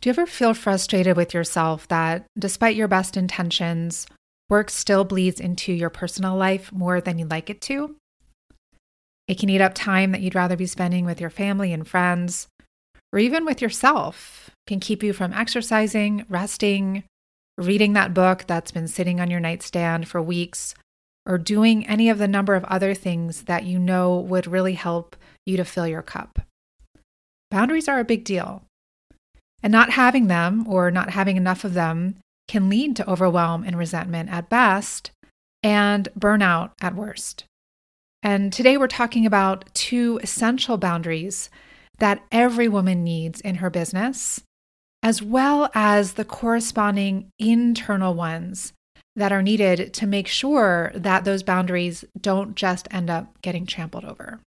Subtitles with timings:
[0.00, 4.06] Do you ever feel frustrated with yourself that despite your best intentions,
[4.48, 7.96] work still bleeds into your personal life more than you'd like it to?
[9.28, 12.48] It can eat up time that you'd rather be spending with your family and friends,
[13.12, 14.48] or even with yourself.
[14.48, 17.04] It can keep you from exercising, resting,
[17.58, 20.74] reading that book that's been sitting on your nightstand for weeks,
[21.26, 25.14] or doing any of the number of other things that you know would really help
[25.44, 26.40] you to fill your cup.
[27.50, 28.62] Boundaries are a big deal.
[29.62, 32.16] And not having them or not having enough of them
[32.48, 35.10] can lead to overwhelm and resentment at best
[35.62, 37.44] and burnout at worst.
[38.22, 41.50] And today we're talking about two essential boundaries
[41.98, 44.40] that every woman needs in her business,
[45.02, 48.72] as well as the corresponding internal ones
[49.16, 54.04] that are needed to make sure that those boundaries don't just end up getting trampled
[54.04, 54.40] over.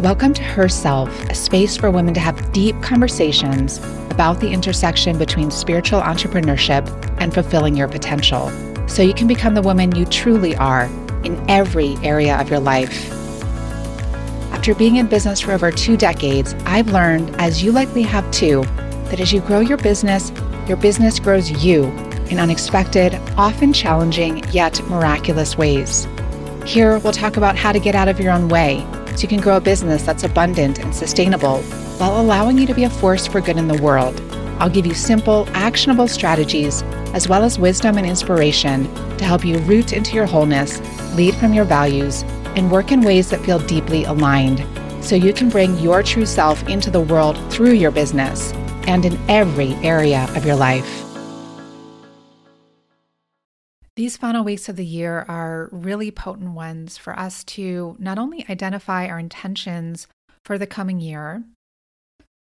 [0.00, 3.78] Welcome to Herself, a space for women to have deep conversations
[4.10, 6.86] about the intersection between spiritual entrepreneurship
[7.20, 8.48] and fulfilling your potential
[8.86, 10.84] so you can become the woman you truly are
[11.24, 13.10] in every area of your life.
[14.52, 18.62] After being in business for over two decades, I've learned, as you likely have too,
[19.10, 20.30] that as you grow your business,
[20.68, 21.86] your business grows you
[22.30, 26.06] in unexpected, often challenging, yet miraculous ways.
[26.68, 28.86] Here, we'll talk about how to get out of your own way
[29.16, 31.62] so you can grow a business that's abundant and sustainable
[31.96, 34.20] while allowing you to be a force for good in the world.
[34.58, 36.82] I'll give you simple, actionable strategies
[37.14, 38.84] as well as wisdom and inspiration
[39.16, 40.78] to help you root into your wholeness,
[41.16, 42.22] lead from your values,
[42.54, 44.62] and work in ways that feel deeply aligned
[45.02, 48.52] so you can bring your true self into the world through your business
[48.86, 51.07] and in every area of your life.
[54.08, 58.46] These final weeks of the year are really potent ones for us to not only
[58.48, 60.08] identify our intentions
[60.46, 61.44] for the coming year,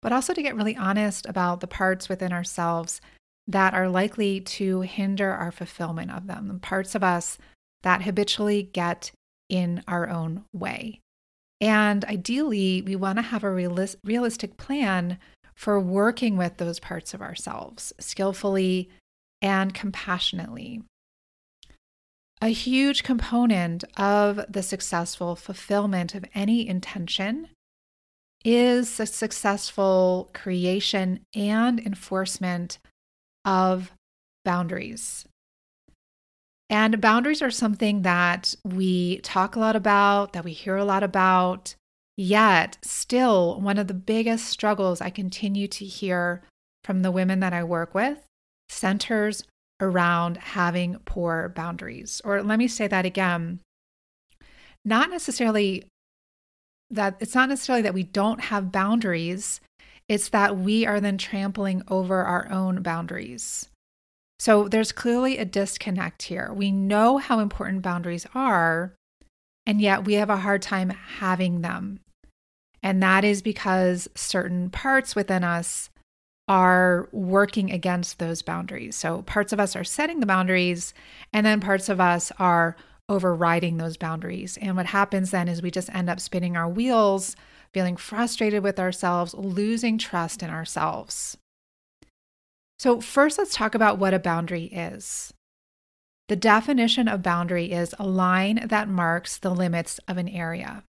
[0.01, 3.01] but also to get really honest about the parts within ourselves
[3.45, 7.37] that are likely to hinder our fulfillment of them, the parts of us
[7.83, 9.11] that habitually get
[9.47, 11.01] in our own way.
[11.61, 15.19] And ideally, we want to have a realis- realistic plan
[15.53, 18.89] for working with those parts of ourselves skillfully
[19.39, 20.81] and compassionately.
[22.43, 27.47] A huge component of the successful fulfillment of any intention
[28.43, 32.79] is the successful creation and enforcement
[33.45, 33.93] of
[34.43, 35.25] boundaries.
[36.69, 41.01] And boundaries are something that we talk a lot about, that we hear a lot
[41.01, 41.75] about.
[42.17, 46.43] Yet, still, one of the biggest struggles I continue to hear
[46.83, 48.19] from the women that I work with
[48.67, 49.45] centers
[49.83, 52.21] around having poor boundaries.
[52.23, 53.59] Or let me say that again.
[54.85, 55.85] Not necessarily
[56.89, 59.59] that it's not necessarily that we don't have boundaries,
[60.07, 63.69] it's that we are then trampling over our own boundaries.
[64.39, 66.51] So there's clearly a disconnect here.
[66.53, 68.93] We know how important boundaries are,
[69.65, 71.99] and yet we have a hard time having them.
[72.83, 75.89] And that is because certain parts within us
[76.47, 78.95] are working against those boundaries.
[78.95, 80.93] So parts of us are setting the boundaries,
[81.31, 82.75] and then parts of us are
[83.09, 84.57] overriding those boundaries.
[84.61, 87.35] And what happens then is we just end up spinning our wheels,
[87.73, 91.37] feeling frustrated with ourselves, losing trust in ourselves.
[92.79, 95.33] So, first, let's talk about what a boundary is.
[96.27, 100.83] The definition of boundary is a line that marks the limits of an area.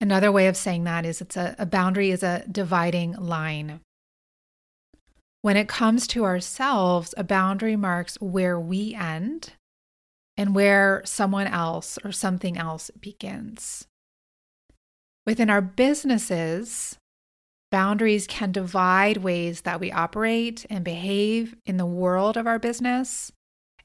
[0.00, 3.80] Another way of saying that is it's a, a boundary is a dividing line.
[5.42, 9.52] When it comes to ourselves, a boundary marks where we end
[10.36, 13.86] and where someone else or something else begins.
[15.26, 16.96] Within our businesses,
[17.70, 23.32] boundaries can divide ways that we operate and behave in the world of our business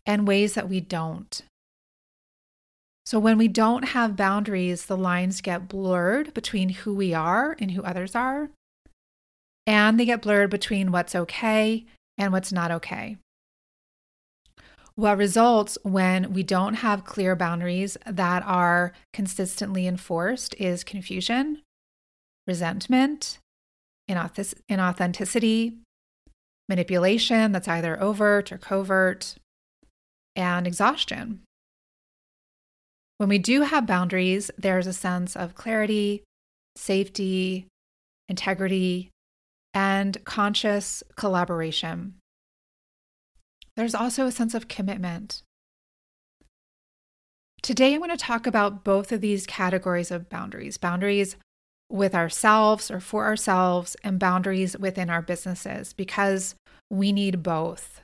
[0.05, 1.41] and ways that we don't.
[3.05, 7.71] So, when we don't have boundaries, the lines get blurred between who we are and
[7.71, 8.49] who others are.
[9.67, 11.85] And they get blurred between what's okay
[12.17, 13.17] and what's not okay.
[14.95, 21.61] What results when we don't have clear boundaries that are consistently enforced is confusion,
[22.45, 23.39] resentment,
[24.09, 25.77] inauthenticity,
[26.69, 29.35] manipulation that's either overt or covert,
[30.35, 31.41] and exhaustion.
[33.23, 36.23] When we do have boundaries, there's a sense of clarity,
[36.75, 37.67] safety,
[38.27, 39.11] integrity,
[39.73, 42.15] and conscious collaboration.
[43.77, 45.41] There's also a sense of commitment.
[47.61, 51.37] Today, I'm going to talk about both of these categories of boundaries boundaries
[51.89, 56.55] with ourselves or for ourselves, and boundaries within our businesses because
[56.89, 58.02] we need both.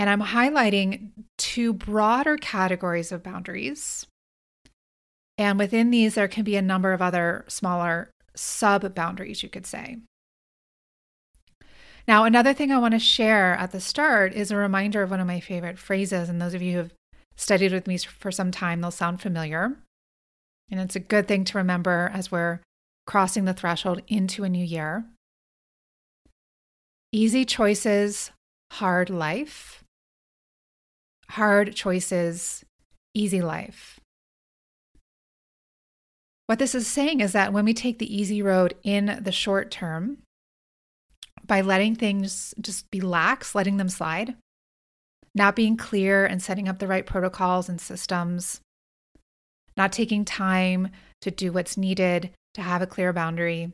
[0.00, 4.06] And I'm highlighting two broader categories of boundaries.
[5.36, 9.66] And within these, there can be a number of other smaller sub boundaries, you could
[9.66, 9.98] say.
[12.08, 15.20] Now, another thing I want to share at the start is a reminder of one
[15.20, 16.30] of my favorite phrases.
[16.30, 16.94] And those of you who have
[17.36, 19.76] studied with me for some time, they'll sound familiar.
[20.70, 22.60] And it's a good thing to remember as we're
[23.06, 25.04] crossing the threshold into a new year.
[27.12, 28.30] Easy choices,
[28.72, 29.84] hard life.
[31.30, 32.64] Hard choices,
[33.14, 34.00] easy life.
[36.46, 39.70] What this is saying is that when we take the easy road in the short
[39.70, 40.18] term,
[41.46, 44.34] by letting things just be lax, letting them slide,
[45.32, 48.60] not being clear and setting up the right protocols and systems,
[49.76, 50.88] not taking time
[51.20, 53.72] to do what's needed to have a clear boundary.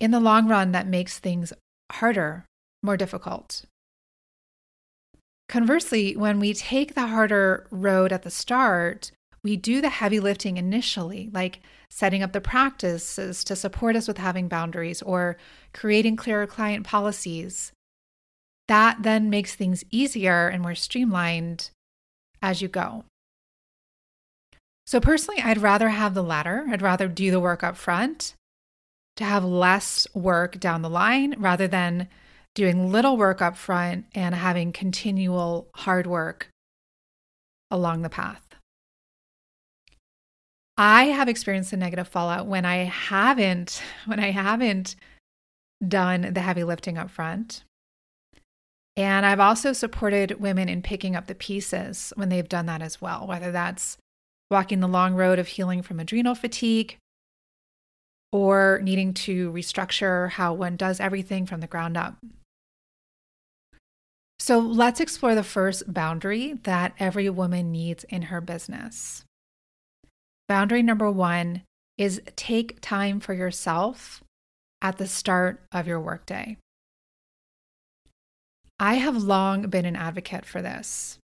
[0.00, 1.52] In the long run, that makes things
[1.90, 2.44] harder,
[2.82, 3.64] more difficult.
[5.54, 9.12] Conversely, when we take the harder road at the start,
[9.44, 14.18] we do the heavy lifting initially, like setting up the practices to support us with
[14.18, 15.36] having boundaries or
[15.72, 17.70] creating clearer client policies.
[18.66, 21.70] That then makes things easier and more streamlined
[22.42, 23.04] as you go.
[24.88, 26.66] So, personally, I'd rather have the latter.
[26.68, 28.34] I'd rather do the work up front
[29.14, 32.08] to have less work down the line rather than
[32.54, 36.48] doing little work up front and having continual hard work
[37.70, 38.42] along the path.
[40.76, 44.96] I have experienced a negative fallout when I haven't when I haven't
[45.86, 47.64] done the heavy lifting up front.
[48.96, 53.00] And I've also supported women in picking up the pieces when they've done that as
[53.00, 53.98] well, whether that's
[54.50, 56.96] walking the long road of healing from adrenal fatigue
[58.30, 62.16] or needing to restructure how one does everything from the ground up.
[64.44, 69.24] So let's explore the first boundary that every woman needs in her business.
[70.48, 71.62] Boundary number one
[71.96, 74.22] is take time for yourself
[74.82, 76.58] at the start of your workday.
[78.78, 81.18] I have long been an advocate for this.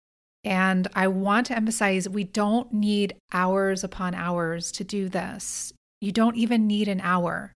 [0.45, 5.73] And I want to emphasize we don't need hours upon hours to do this.
[6.03, 7.55] You don't even need an hour.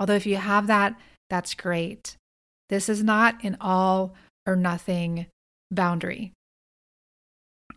[0.00, 2.16] Although, if you have that, that's great.
[2.70, 4.14] This is not an all
[4.46, 5.26] or nothing
[5.70, 6.32] boundary.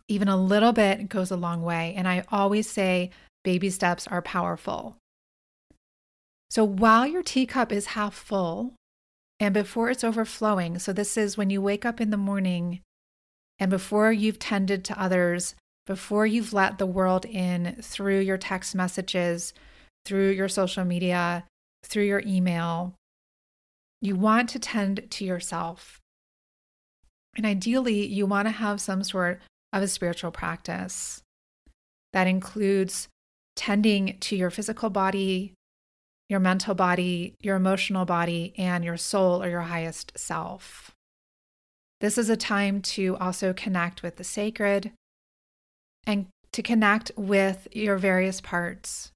[0.08, 1.94] Even a little bit goes a long way.
[1.96, 3.10] And I always say
[3.44, 4.96] baby steps are powerful.
[6.50, 8.74] So while your teacup is half full
[9.40, 12.80] and before it's overflowing, so this is when you wake up in the morning
[13.58, 15.54] and before you've tended to others,
[15.86, 19.54] before you've let the world in through your text messages,
[20.04, 21.44] through your social media,
[21.84, 22.94] through your email,
[24.00, 26.00] you want to tend to yourself.
[27.36, 29.40] And ideally, you want to have some sort
[29.72, 31.22] of a spiritual practice
[32.12, 33.08] that includes
[33.54, 35.52] tending to your physical body,
[36.28, 40.92] your mental body, your emotional body, and your soul or your highest self.
[42.00, 44.92] This is a time to also connect with the sacred
[46.06, 49.10] and to connect with your various parts,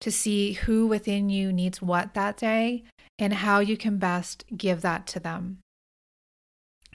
[0.00, 2.84] to see who within you needs what that day
[3.18, 5.58] and how you can best give that to them.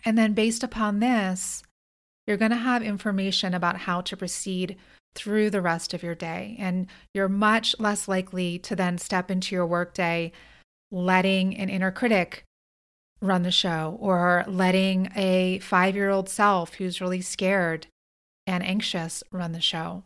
[0.06, 1.63] And then, based upon this,
[2.27, 4.77] you're going to have information about how to proceed
[5.15, 6.56] through the rest of your day.
[6.60, 10.32] And you're much less likely to then step into your workday
[10.91, 12.44] letting an inner critic
[13.22, 17.88] run the show or letting a five year old self who's really scared
[18.48, 20.03] and anxious run the show.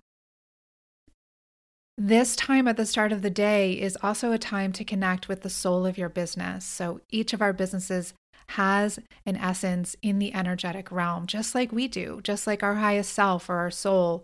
[1.97, 5.41] This time at the start of the day is also a time to connect with
[5.41, 6.65] the soul of your business.
[6.65, 8.13] So each of our businesses
[8.49, 13.13] has an essence in the energetic realm, just like we do, just like our highest
[13.13, 14.23] self or our soul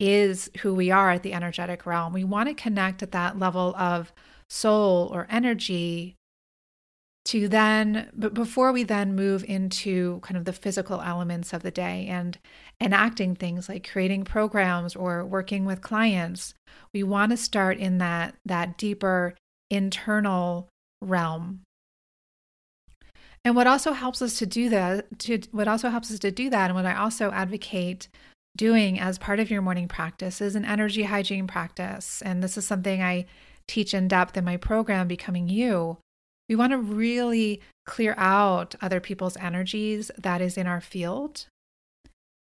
[0.00, 2.12] is who we are at the energetic realm.
[2.12, 4.12] We want to connect at that level of
[4.50, 6.16] soul or energy
[7.24, 11.70] to then but before we then move into kind of the physical elements of the
[11.70, 12.38] day and
[12.80, 16.54] enacting things like creating programs or working with clients
[16.92, 19.34] we want to start in that that deeper
[19.70, 20.68] internal
[21.00, 21.60] realm
[23.44, 26.48] and what also helps us to do that, to what also helps us to do
[26.50, 28.08] that, and what I also advocate
[28.56, 32.22] doing as part of your morning practice is an energy hygiene practice.
[32.22, 33.26] And this is something I
[33.66, 35.98] teach in depth in my program, Becoming You.
[36.48, 41.46] We want to really clear out other people's energies that is in our field.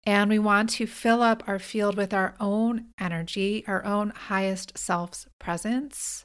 [0.06, 4.78] And we want to fill up our field with our own energy, our own highest
[4.78, 6.24] self's presence.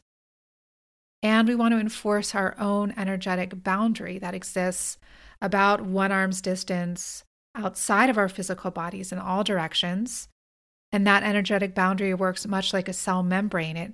[1.22, 4.98] And we want to enforce our own energetic boundary that exists
[5.42, 7.24] about one arm's distance
[7.54, 10.28] outside of our physical bodies in all directions.
[10.92, 13.76] And that energetic boundary works much like a cell membrane.
[13.76, 13.92] It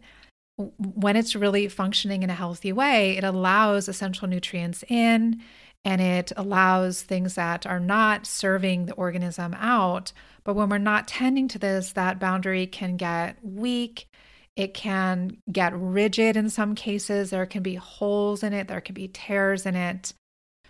[0.79, 5.43] when it's really functioning in a healthy way, it allows essential nutrients in
[5.85, 10.13] and it allows things that are not serving the organism out.
[10.45, 14.09] But when we're not tending to this, that boundary can get weak
[14.57, 17.31] it can get rigid in some cases.
[17.31, 20.15] There can be holes in it, there can be tears in it.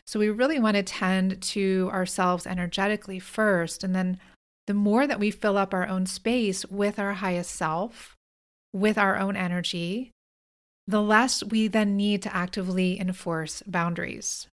[0.06, 3.82] So we really want to tend to ourselves energetically first.
[3.82, 4.18] And then
[4.66, 8.16] the more that we fill up our own space with our highest self,
[8.72, 10.10] with our own energy,
[10.86, 14.46] the less we then need to actively enforce boundaries.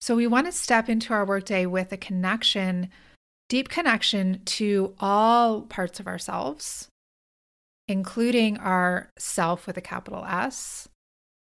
[0.00, 2.90] So we want to step into our workday with a connection,
[3.48, 6.88] deep connection to all parts of ourselves
[7.92, 10.88] including our self with a capital S,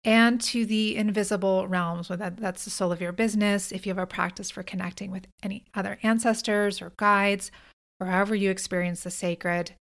[0.04, 4.02] and to the invisible realms, whether that's the soul of your business, if you have
[4.02, 7.52] a practice for connecting with any other ancestors or guides,
[8.00, 9.74] or however you experience the sacred,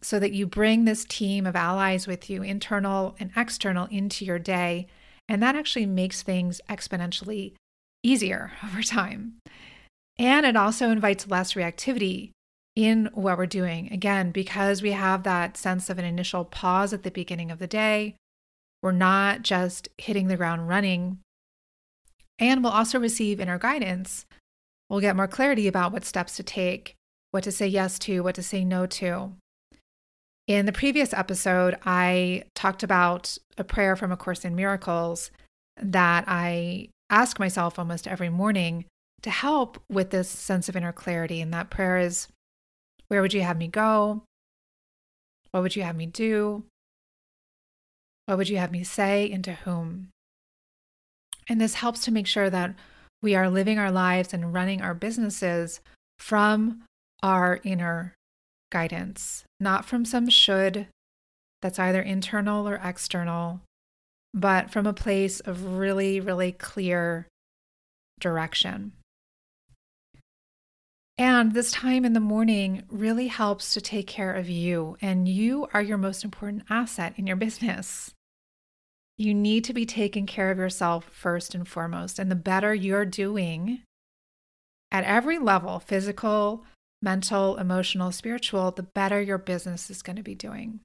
[0.00, 4.38] so that you bring this team of allies with you, internal and external, into your
[4.38, 4.86] day.
[5.28, 7.52] And that actually makes things exponentially
[8.02, 9.34] easier over time.
[10.18, 12.30] And it also invites less reactivity
[12.76, 13.92] in what we're doing.
[13.92, 17.66] Again, because we have that sense of an initial pause at the beginning of the
[17.66, 18.16] day,
[18.82, 21.18] we're not just hitting the ground running.
[22.38, 24.24] And we'll also receive inner guidance.
[24.88, 26.94] We'll get more clarity about what steps to take,
[27.30, 29.32] what to say yes to, what to say no to.
[30.46, 35.30] In the previous episode, I talked about a prayer from A Course in Miracles
[35.80, 38.86] that I ask myself almost every morning
[39.22, 41.40] to help with this sense of inner clarity.
[41.40, 42.26] And that prayer is
[43.10, 44.22] where would you have me go?
[45.50, 46.62] What would you have me do?
[48.26, 50.10] What would you have me say and to whom?
[51.48, 52.76] And this helps to make sure that
[53.20, 55.80] we are living our lives and running our businesses
[56.20, 56.84] from
[57.20, 58.14] our inner
[58.70, 60.86] guidance, not from some should
[61.60, 63.60] that's either internal or external,
[64.32, 67.26] but from a place of really, really clear
[68.20, 68.92] direction.
[71.20, 75.68] And this time in the morning really helps to take care of you, and you
[75.74, 78.14] are your most important asset in your business.
[79.20, 82.18] you need to be taking care of yourself first and foremost.
[82.18, 83.82] And the better you're doing
[84.90, 86.64] at every level physical,
[87.02, 90.80] mental, emotional, spiritual the better your business is going to be doing.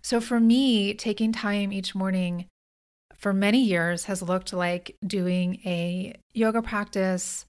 [0.00, 2.46] So for me, taking time each morning
[3.16, 7.46] for many years has looked like doing a yoga practice,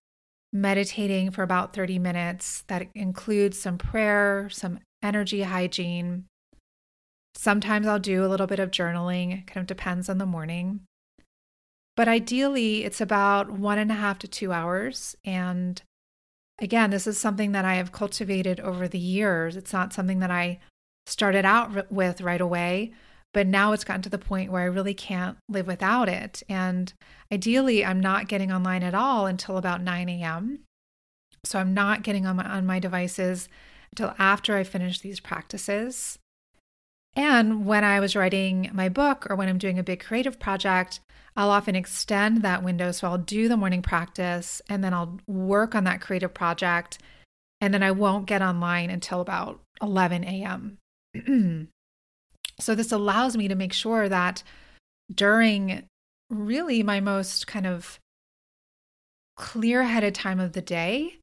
[0.61, 2.63] meditating for about 30 minutes.
[2.67, 6.25] That includes some prayer, some energy hygiene.
[7.35, 10.81] Sometimes I'll do a little bit of journaling, it kind of depends on the morning.
[11.95, 15.15] But ideally, it's about one and a half to two hours.
[15.25, 15.81] And
[16.59, 19.55] again, this is something that I have cultivated over the years.
[19.55, 20.59] It's not something that I
[21.07, 22.91] started out with right away,
[23.33, 26.43] but now it's gotten to the point where I really can't live without it.
[26.49, 26.93] And
[27.31, 30.59] ideally, I'm not getting online at all until about 9 a.m.
[31.43, 33.47] So I'm not getting on my, on my devices
[33.91, 36.19] until after I finish these practices.
[37.15, 40.99] And when I was writing my book or when I'm doing a big creative project,
[41.35, 42.91] I'll often extend that window.
[42.91, 46.99] So I'll do the morning practice and then I'll work on that creative project.
[47.59, 50.77] And then I won't get online until about 11 a.m.
[52.59, 54.43] so this allows me to make sure that
[55.13, 55.83] during
[56.29, 57.99] really my most kind of
[59.35, 61.19] clear headed time of the day,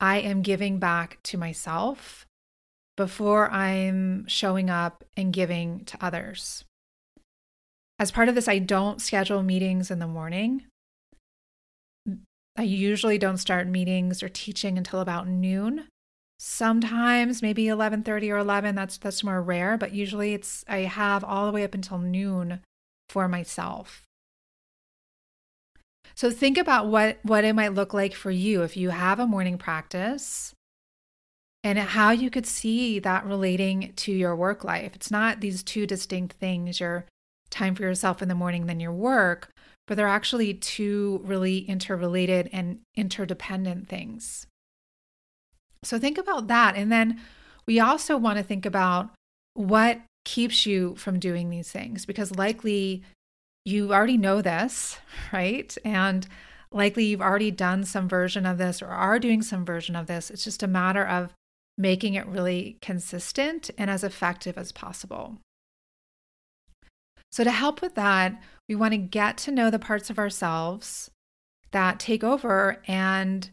[0.00, 2.26] I am giving back to myself
[2.96, 6.64] before I'm showing up and giving to others.
[7.98, 10.64] As part of this, I don't schedule meetings in the morning.
[12.56, 15.86] I usually don't start meetings or teaching until about noon.
[16.42, 21.44] Sometimes maybe 11:30 or 11, that's that's more rare, but usually it's I have all
[21.44, 22.60] the way up until noon
[23.10, 24.06] for myself.
[26.14, 29.26] So think about what what it might look like for you if you have a
[29.26, 30.54] morning practice
[31.62, 34.92] and how you could see that relating to your work life.
[34.94, 37.04] It's not these two distinct things, your
[37.50, 39.50] time for yourself in the morning, then your work,
[39.86, 44.46] but they're actually two really interrelated and interdependent things.
[45.82, 46.76] So think about that.
[46.76, 47.20] And then
[47.66, 49.10] we also want to think about
[49.54, 53.02] what keeps you from doing these things because likely
[53.64, 54.98] you already know this,
[55.32, 55.76] right?
[55.84, 56.26] And
[56.72, 60.30] likely you've already done some version of this or are doing some version of this.
[60.30, 61.32] It's just a matter of
[61.78, 65.38] making it really consistent and as effective as possible.
[67.32, 71.10] So, to help with that, we want to get to know the parts of ourselves
[71.70, 73.50] that take over and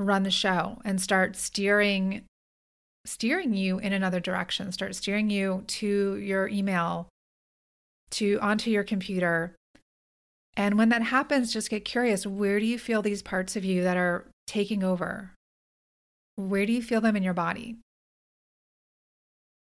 [0.00, 2.24] run the show and start steering
[3.04, 7.08] steering you in another direction start steering you to your email
[8.10, 9.54] to onto your computer
[10.56, 13.82] and when that happens just get curious where do you feel these parts of you
[13.82, 15.32] that are taking over
[16.48, 17.76] where do you feel them in your body?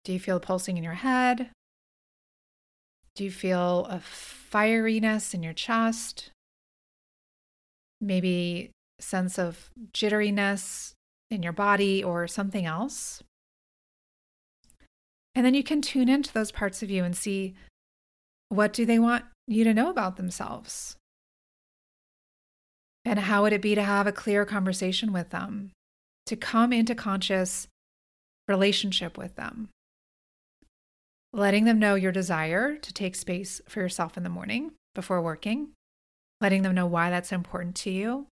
[0.05, 1.49] Do you feel pulsing in your head?
[3.15, 6.31] Do you feel a fieriness in your chest?
[8.01, 8.71] Maybe
[9.03, 10.93] sense of jitteriness
[11.29, 13.23] in your body or something else?
[15.35, 17.55] And then you can tune into those parts of you and see
[18.49, 20.95] what do they want you to know about themselves?
[23.03, 25.71] And how would it be to have a clear conversation with them?
[26.25, 27.67] to come into conscious
[28.47, 29.69] relationship with them.
[31.31, 35.69] Letting them know your desire to take space for yourself in the morning before working,
[36.39, 38.27] letting them know why that's important to you,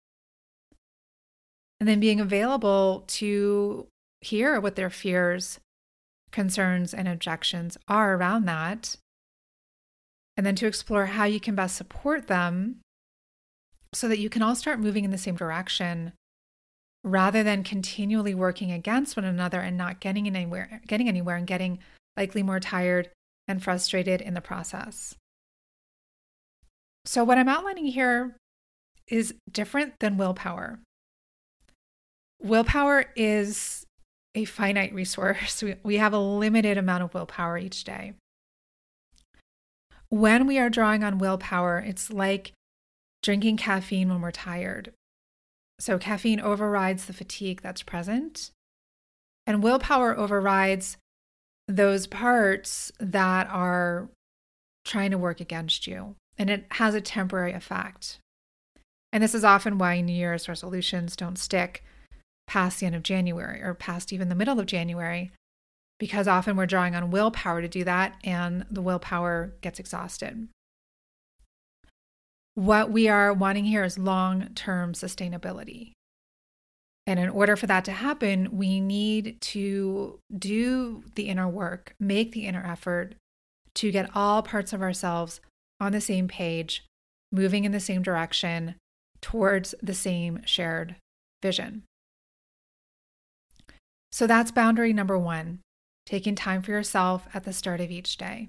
[1.80, 3.86] and then being available to
[4.20, 5.60] hear what their fears,
[6.30, 8.96] concerns, and objections are around that.
[10.36, 12.80] And then to explore how you can best support them
[13.94, 16.12] so that you can all start moving in the same direction
[17.02, 21.78] rather than continually working against one another and not getting anywhere getting anywhere and getting
[22.16, 23.08] likely more tired
[23.46, 25.14] and frustrated in the process.
[27.04, 28.36] So what I'm outlining here
[29.06, 30.80] is different than willpower.
[32.42, 33.86] Willpower is
[34.34, 35.62] a finite resource.
[35.82, 38.12] We, have a limited amount of willpower each day.
[40.08, 42.52] When we are drawing on willpower, it's like
[43.22, 44.92] drinking caffeine when we're tired.
[45.80, 48.50] So caffeine overrides the fatigue that's present,
[49.46, 50.96] and willpower overrides
[51.68, 54.08] those parts that are
[54.84, 56.14] trying to work against you.
[56.38, 58.18] And it has a temporary effect.
[59.12, 61.82] And this is often why New Year's resolutions don't stick
[62.46, 65.32] past the end of January or past even the middle of January,
[65.98, 70.48] because often we're drawing on willpower to do that, and the willpower gets exhausted.
[72.54, 75.92] What we are wanting here is long term sustainability.
[77.06, 82.32] And in order for that to happen, we need to do the inner work, make
[82.32, 83.14] the inner effort
[83.74, 85.40] to get all parts of ourselves
[85.78, 86.84] on the same page,
[87.30, 88.74] moving in the same direction
[89.20, 90.96] towards the same shared
[91.42, 91.84] vision.
[94.16, 95.58] So that's boundary number one
[96.06, 98.48] taking time for yourself at the start of each day.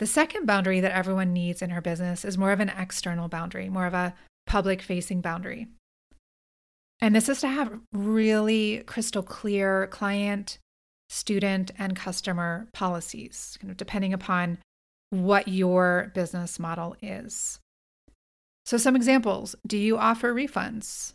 [0.00, 3.70] The second boundary that everyone needs in her business is more of an external boundary,
[3.70, 4.12] more of a
[4.44, 5.68] public facing boundary.
[7.00, 10.58] And this is to have really crystal clear client,
[11.08, 14.58] student, and customer policies, kind of depending upon
[15.08, 17.60] what your business model is.
[18.66, 21.14] So, some examples do you offer refunds?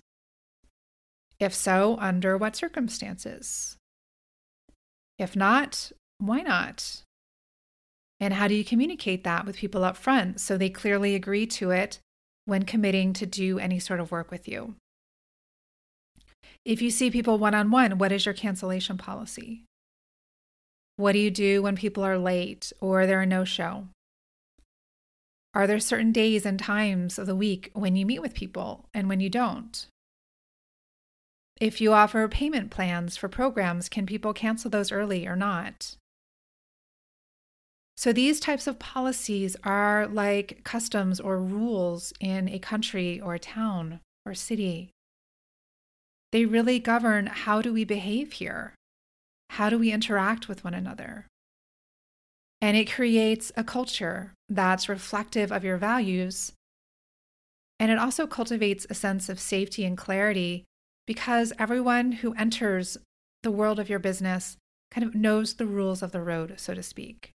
[1.39, 3.78] If so, under what circumstances?
[5.17, 7.04] If not, why not?
[8.19, 11.71] And how do you communicate that with people up front so they clearly agree to
[11.71, 12.00] it
[12.45, 14.76] when committing to do any sort of work with you?
[16.63, 19.65] If you see people one on one, what is your cancellation policy?
[20.98, 23.88] What do you do when people are late or they're no show?
[25.54, 29.08] Are there certain days and times of the week when you meet with people and
[29.08, 29.88] when you don't?
[31.60, 35.96] If you offer payment plans for programs, can people cancel those early or not?
[37.96, 43.39] So, these types of policies are like customs or rules in a country or a
[43.39, 44.89] town or city.
[46.34, 48.76] They really govern how do we behave here?
[49.52, 51.28] How do we interact with one another?
[52.60, 56.52] And it creates a culture that's reflective of your values.
[57.80, 60.65] And it also cultivates a sense of safety and clarity
[61.06, 62.98] because everyone who enters
[63.44, 64.58] the world of your business
[64.91, 67.32] kind of knows the rules of the road, so to speak.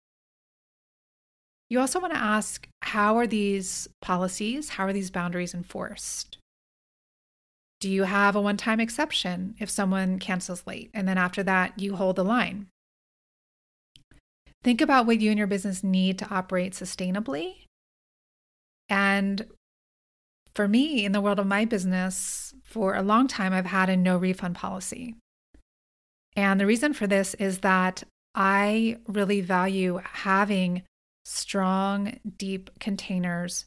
[1.68, 6.38] You also want to ask how are these policies, how are these boundaries enforced?
[7.81, 10.90] Do you have a one time exception if someone cancels late?
[10.94, 12.68] And then after that, you hold the line.
[14.64, 17.66] Think about what you and your business need to operate sustainably.
[18.88, 19.46] And
[20.54, 23.96] for me, in the world of my business, for a long time, I've had a
[23.96, 25.14] no refund policy.
[26.37, 28.02] And the reason for this is that
[28.34, 30.82] I really value having
[31.24, 33.66] strong, deep containers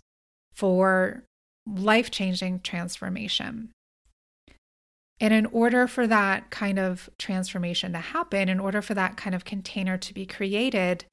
[0.54, 1.24] for
[1.68, 3.72] life changing transformation.
[5.20, 9.36] And in order for that kind of transformation to happen, in order for that kind
[9.36, 11.06] of container to be created,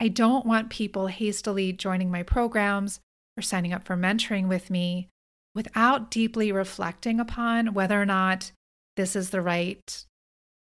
[0.00, 3.00] I don't want people hastily joining my programs
[3.36, 5.08] or signing up for mentoring with me
[5.54, 8.52] without deeply reflecting upon whether or not
[8.96, 10.04] this is the right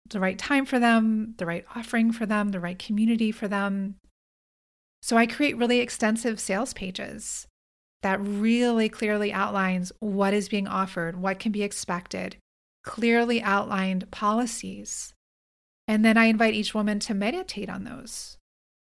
[0.10, 3.96] the right time for them, the right offering for them, the right community for them.
[5.02, 7.48] So I create really extensive sales pages
[8.02, 12.36] that really clearly outlines what is being offered, what can be expected,
[12.84, 15.14] clearly outlined policies.
[15.88, 18.38] And then I invite each woman to meditate on those,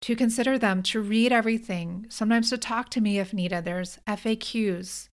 [0.03, 3.65] to consider them, to read everything, sometimes to talk to me if needed.
[3.65, 5.09] There's FAQs,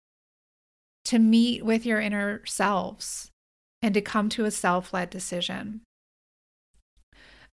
[1.04, 3.30] to meet with your inner selves
[3.80, 5.82] and to come to a self led decision.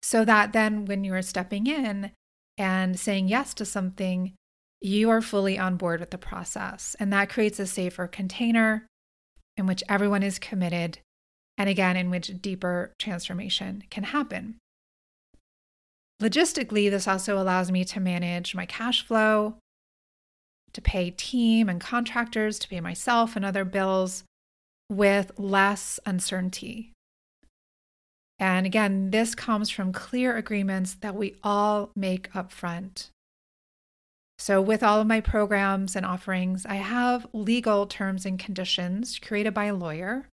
[0.01, 2.11] So that then when you are stepping in,
[2.57, 4.33] and saying yes to something,
[4.81, 6.95] you are fully on board with the process.
[6.99, 8.85] And that creates a safer container
[9.57, 10.99] in which everyone is committed,
[11.57, 14.57] and again, in which deeper transformation can happen.
[16.21, 19.55] Logistically, this also allows me to manage my cash flow,
[20.73, 24.23] to pay team and contractors, to pay myself and other bills
[24.89, 26.91] with less uncertainty.
[28.37, 33.09] And again, this comes from clear agreements that we all make up front.
[34.37, 39.53] So, with all of my programs and offerings, I have legal terms and conditions created
[39.53, 40.27] by a lawyer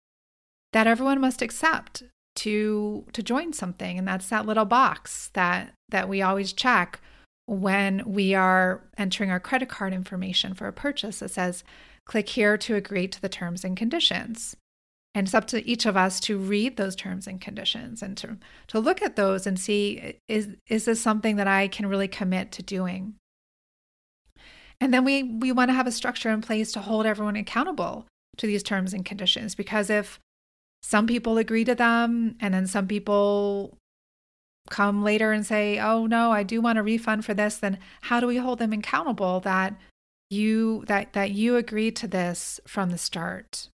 [0.71, 2.03] that everyone must accept
[2.37, 3.97] to to join something.
[3.97, 6.99] And that's that little box that that we always check
[7.45, 11.21] when we are entering our credit card information for a purchase.
[11.21, 11.63] It says
[12.05, 14.55] click here to agree to the terms and conditions.
[15.15, 18.37] And it's up to each of us to read those terms and conditions and to,
[18.67, 22.51] to look at those and see is, is this something that I can really commit
[22.53, 23.15] to doing?
[24.79, 28.05] And then we, we want to have a structure in place to hold everyone accountable
[28.37, 30.19] to these terms and conditions because if
[30.81, 33.77] some people agree to them and then some people
[34.69, 38.19] come later and say, "Oh no, I do want a refund for this," then how
[38.19, 39.75] do we hold them accountable that
[40.29, 43.69] you that that you agreed to this from the start?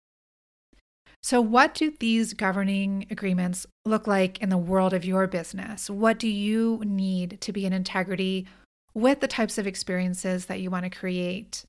[1.25, 5.89] So, what do these governing agreements look like in the world of your business?
[5.89, 8.45] What do you need to be in integrity
[8.93, 11.65] with the types of experiences that you want to create,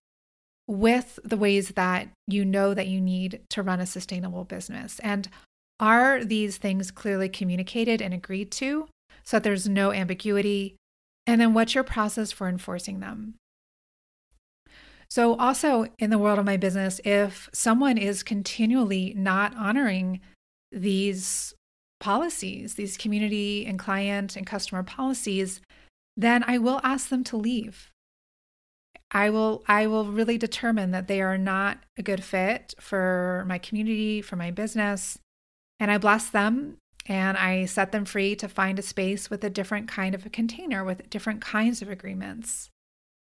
[0.68, 4.98] with the ways that you know that you need to run a sustainable business?
[5.00, 5.28] And
[5.78, 8.88] are these things clearly communicated and agreed to
[9.24, 10.76] so that there's no ambiguity.
[11.26, 13.34] And then what's your process for enforcing them?
[15.08, 20.20] So, also in the world of my business, if someone is continually not honoring
[20.72, 21.54] these
[22.00, 25.60] policies, these community and client and customer policies,
[26.16, 27.90] then I will ask them to leave.
[29.16, 33.56] I will I will really determine that they are not a good fit for my
[33.56, 35.18] community, for my business,
[35.80, 36.76] and I bless them
[37.06, 40.28] and I set them free to find a space with a different kind of a
[40.28, 42.68] container with different kinds of agreements.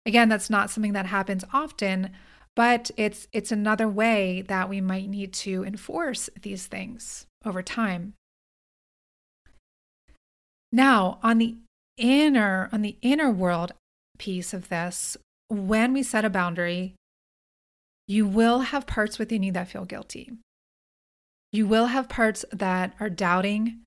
[0.04, 2.10] Again, that's not something that happens often,
[2.56, 8.14] but it's it's another way that we might need to enforce these things over time.
[10.72, 11.54] Now, on the
[11.96, 13.74] inner on the inner world
[14.18, 15.16] piece of this,
[15.48, 16.94] when we set a boundary,
[18.06, 20.32] you will have parts within you that feel guilty.
[21.52, 23.80] You will have parts that are doubting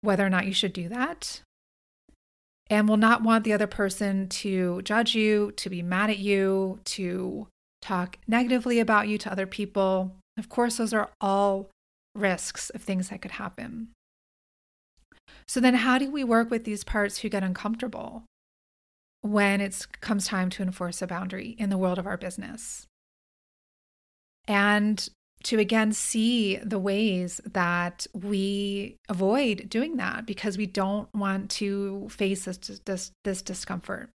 [0.00, 1.40] whether or not you should do that
[2.70, 6.80] and will not want the other person to judge you, to be mad at you,
[6.84, 7.48] to
[7.80, 10.14] talk negatively about you to other people.
[10.36, 11.70] Of course, those are all
[12.14, 13.88] risks of things that could happen.
[15.46, 18.24] So, then how do we work with these parts who get uncomfortable
[19.22, 22.86] when it comes time to enforce a boundary in the world of our business?
[24.46, 25.08] And
[25.44, 32.08] to again see the ways that we avoid doing that because we don't want to
[32.10, 34.10] face this, this, this discomfort.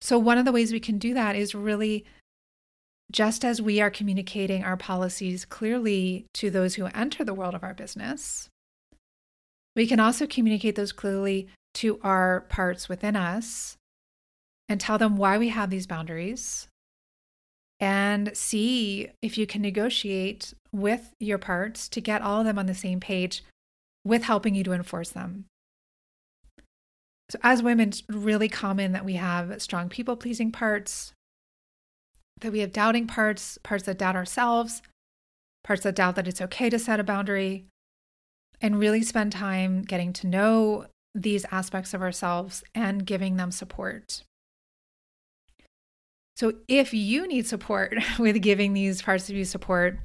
[0.00, 2.04] So, one of the ways we can do that is really
[3.10, 7.64] just as we are communicating our policies clearly to those who enter the world of
[7.64, 8.48] our business,
[9.74, 13.76] we can also communicate those clearly to our parts within us
[14.68, 16.68] and tell them why we have these boundaries
[17.80, 22.66] and see if you can negotiate with your parts to get all of them on
[22.66, 23.44] the same page
[24.04, 25.44] with helping you to enforce them.
[27.30, 31.12] So, as women, it's really common that we have strong people pleasing parts,
[32.40, 34.82] that we have doubting parts, parts that doubt ourselves,
[35.62, 37.66] parts that doubt that it's okay to set a boundary,
[38.60, 40.86] and really spend time getting to know
[41.22, 44.22] these aspects of ourselves and giving them support.
[46.36, 49.98] So if you need support with giving these parts of you support,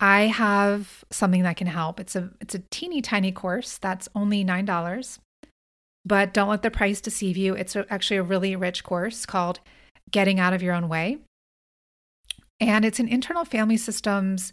[0.00, 2.00] I have something that can help.
[2.00, 5.18] It's a it's a teeny tiny course that's only $9.
[6.04, 7.54] But don't let the price deceive you.
[7.54, 9.60] It's a, actually a really rich course called
[10.10, 11.18] Getting Out of Your Own Way.
[12.58, 14.52] And it's an internal family systems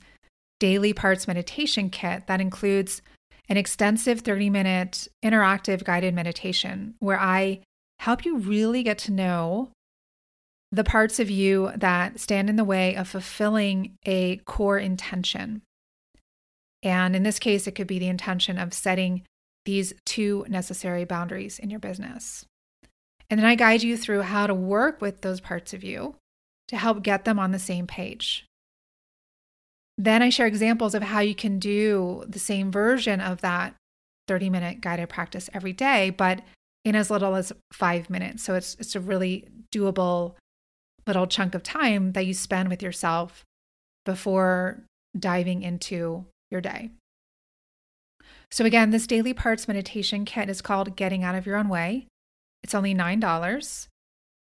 [0.60, 3.02] daily parts meditation kit that includes
[3.50, 7.62] an extensive 30 minute interactive guided meditation where I
[8.00, 9.72] help you really get to know
[10.72, 15.64] the parts of you that stand in the way of fulfilling a core intention.
[16.84, 19.24] And in this case, it could be the intention of setting
[19.66, 22.46] these two necessary boundaries in your business.
[23.30, 26.16] And then I guide you through how to work with those parts of you
[26.70, 28.46] to help get them on the same page.
[30.00, 33.76] Then I share examples of how you can do the same version of that
[34.30, 36.42] 30 minute guided practice every day, but
[36.86, 38.42] in as little as five minutes.
[38.42, 40.36] So it's, it's a really doable
[41.06, 43.44] little chunk of time that you spend with yourself
[44.06, 44.84] before
[45.18, 46.92] diving into your day.
[48.52, 52.08] So, again, this daily parts meditation kit is called Getting Out of Your Own Way.
[52.64, 53.88] It's only $9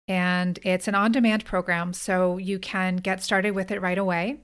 [0.07, 4.41] and it's an on demand program, so you can get started with it right away.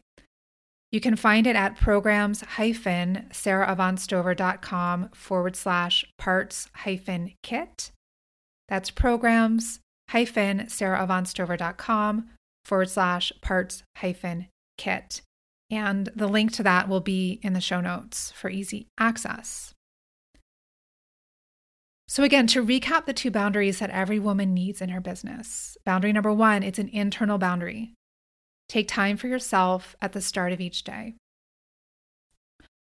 [0.91, 7.91] You can find it at programs saraavantstover.com forward slash parts hyphen kit.
[8.67, 12.29] That's programs hyphen saraavantstover.com
[12.65, 15.21] forward slash parts hyphen kit.
[15.69, 19.73] And the link to that will be in the show notes for easy access.
[22.09, 26.11] So, again, to recap the two boundaries that every woman needs in her business boundary
[26.11, 27.93] number one, it's an internal boundary.
[28.71, 31.15] Take time for yourself at the start of each day.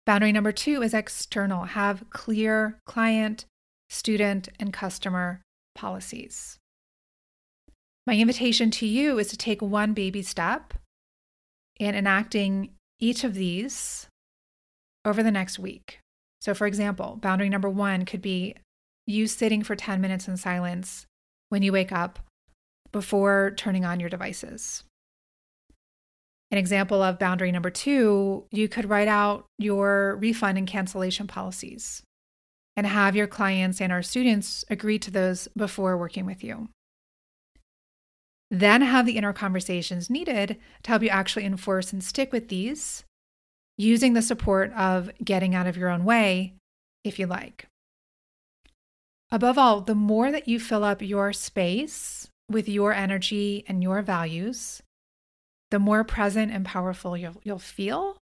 [0.06, 1.64] Boundary number two is external.
[1.64, 3.44] Have clear client,
[3.90, 5.42] student, and customer
[5.74, 6.56] policies.
[8.06, 10.72] My invitation to you is to take one baby step
[11.78, 14.06] in enacting each of these
[15.04, 16.00] over the next week.
[16.40, 18.54] So, for example, boundary number one could be
[19.06, 21.04] you sitting for 10 minutes in silence
[21.50, 22.20] when you wake up
[22.90, 24.82] before turning on your devices.
[26.54, 32.00] An example of boundary number two, you could write out your refund and cancellation policies
[32.76, 36.68] and have your clients and our students agree to those before working with you
[38.60, 43.02] then have the inner conversations needed to help you actually enforce and stick with these
[43.76, 46.54] using the support of getting out of your own way
[47.02, 47.66] if you like.
[49.32, 54.00] Above all, the more that you fill up your space with your energy and your
[54.02, 54.80] values,
[55.74, 58.16] the more present and powerful you'll, you'll feel,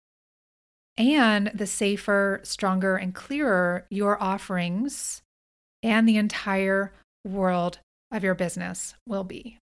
[0.99, 5.23] and the safer, stronger, and clearer your offerings
[5.83, 6.93] and the entire
[7.27, 7.79] world
[8.13, 9.57] of your business will be.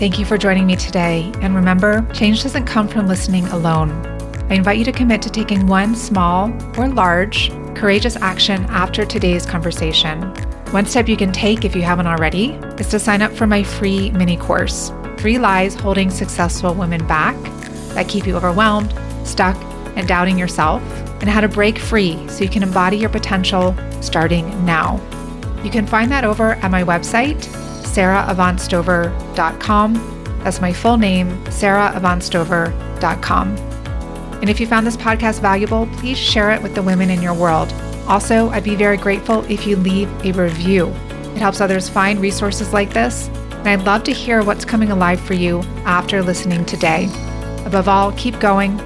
[0.00, 1.30] Thank you for joining me today.
[1.40, 3.92] And remember, change doesn't come from listening alone.
[4.50, 9.46] I invite you to commit to taking one small or large, courageous action after today's
[9.46, 10.34] conversation.
[10.72, 13.62] One step you can take if you haven't already is to sign up for my
[13.62, 17.36] free mini course Three Lies Holding Successful Women Back
[17.94, 18.92] that keep you overwhelmed,
[19.24, 19.56] stuck,
[19.96, 20.82] and doubting yourself
[21.20, 25.00] and how to break free so you can embody your potential starting now.
[25.62, 27.38] You can find that over at my website,
[27.84, 30.40] saraavantstover.com.
[30.44, 33.56] That's my full name, saraavantstover.com.
[34.36, 37.34] And if you found this podcast valuable, please share it with the women in your
[37.34, 37.72] world.
[38.08, 40.88] Also, I'd be very grateful if you leave a review.
[41.34, 45.20] It helps others find resources like this, and I'd love to hear what's coming alive
[45.20, 47.08] for you after listening today.
[47.64, 48.80] Above all, keep going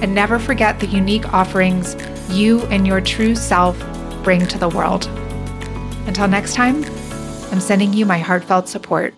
[0.00, 1.96] and never forget the unique offerings
[2.30, 3.78] you and your true self
[4.24, 5.06] bring to the world.
[6.06, 6.82] Until next time,
[7.52, 9.14] I'm sending you my heartfelt support.